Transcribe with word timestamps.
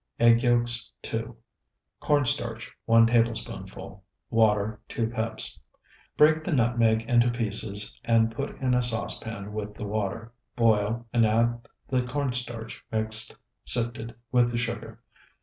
Egg 0.19 0.41
yolks, 0.41 0.91
2. 1.03 1.37
Corn 1.99 2.25
starch, 2.25 2.71
1 2.85 3.05
tablespoonful. 3.05 4.03
Water, 4.31 4.81
2 4.89 5.11
cups. 5.11 5.59
Break 6.17 6.43
the 6.43 6.55
nutmeg 6.55 7.03
into 7.03 7.29
pieces 7.29 7.99
and 8.03 8.31
put 8.33 8.59
in 8.59 8.73
a 8.73 8.81
saucepan 8.81 9.53
with 9.53 9.75
the 9.75 9.85
water, 9.85 10.33
boil, 10.55 11.05
and 11.13 11.23
add 11.23 11.67
the 11.87 12.01
corn 12.01 12.33
starch 12.33 12.83
mixed 12.91 13.37
(sifted) 13.63 14.15
with 14.31 14.49
the 14.49 14.57
sugar. 14.57 15.03